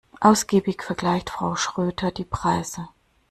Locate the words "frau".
1.29-1.55